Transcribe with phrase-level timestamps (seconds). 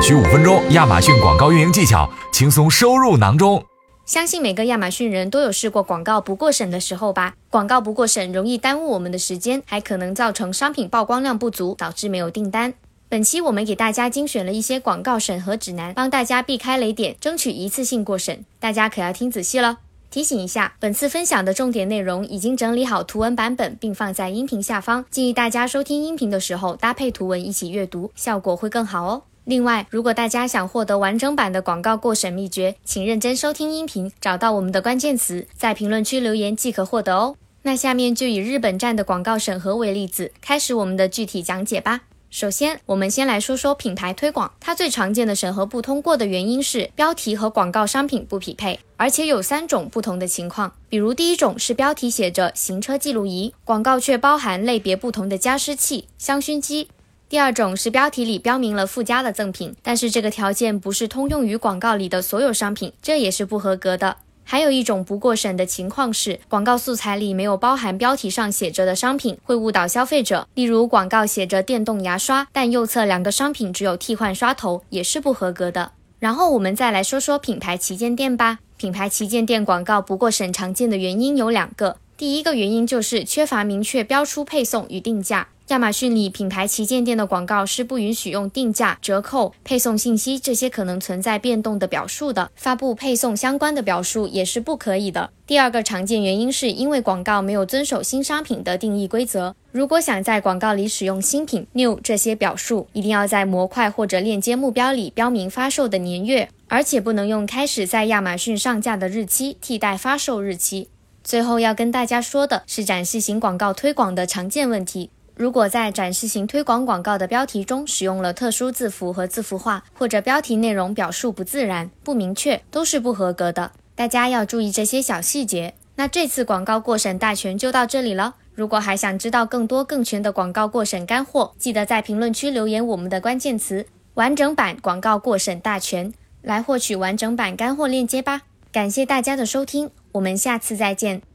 [0.00, 3.60] 只需五分钟，亚马逊广告运营技巧轻松收入囊中。
[4.06, 7.34] 相信每个亚马逊人都有试过广告不过审的时候吧？
[7.50, 12.74] 广告不过审容易耽误我们的时间，还可能造成商品曝光量不足，导致没有订单。
[13.08, 18.44] 本期我们给大家精选了一些广告审核指南，帮大家避开雷点，争取一次性过审。
[18.60, 19.78] 大家可要听仔细了。
[20.12, 29.22] 提醒一下，本次分享的重点内容已经整理好图文版本，并放在音频下方，建议大家收听音频的时候搭配图文一起阅读，效果会更好哦。
[29.48, 37.34] 另外，如果大家想获得完整版的广告过审秘诀，请认真收听音频，找到我们的关键词，在评论区留言即可获得哦。
[37.62, 42.02] 那下面就以日本站的广告审核为例子，开始我们的具体讲解吧。
[42.28, 44.52] 首先，我们先来说说品牌推广。
[44.60, 50.70] 它最常见的审核不通过的原因是标题和广告商品不匹配，而且有三种不同的情况。
[50.90, 56.88] 比如，第一种是标题写着“行车记录仪”，广告却包含类别不同的加湿器、香薰机；
[57.28, 64.16] 第二种是标题里标明了附加的赠品，但是这个条件不是通用于广告里的所有商品，这也是不合格的。
[64.44, 70.48] 还有一种不过审的情况是，广告素材里没有包含标题上写着的商品，会误导消费者。
[70.54, 75.92] 例如，广告写着电动牙刷，但右侧两个商品只有替换刷头，也是不合格的。
[76.18, 78.60] 然后我们再来说说品牌旗舰店吧。
[78.78, 85.48] 品牌旗舰店广告不过审常见的原因有两个，第一个原因就是缺乏明确标出配送与定价。
[85.68, 95.28] 亚马逊里品牌旗舰店的广告是不允许用定价、折扣、配送信息这些可能存在变动的表述的，发布配送相关的表述也是不可以的。
[95.46, 99.54] 第二个常见原因是因为广告没有遵守新商品的定义规则。
[99.70, 110.88] 如果想在广告里使用新品 new 这些表述，一定要在模块或者链接目标里标明发售的年月，而且不能用开始在亚马逊上架的日期替代发售日期。
[111.22, 115.10] 最后要跟大家说的是展示型广告推广的常见问题。
[115.38, 123.70] 如果在展示型推广广告的标题中使用了特殊字符和字符化，或者标题内容表述不自然、不明确，都是不合格的。
[123.94, 125.74] 大家要注意这些小细节。
[125.94, 128.34] 那这次广告过审大全就到这里了。
[128.52, 136.12] 如果还想知道更多更全的广告过审干货，记得在评论区留言我们的关键词“完整版广告过审大全”
[136.42, 138.42] 来获取完整版干货链接吧。
[138.72, 141.27] 感谢大家的收听，我们下次再见。